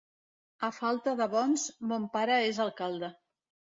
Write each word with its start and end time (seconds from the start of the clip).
A 0.67 0.69
falta 0.77 1.13
de 1.21 1.27
bons, 1.35 1.65
mon 1.91 2.09
pare 2.19 2.39
és 2.49 2.63
alcalde. 2.67 3.11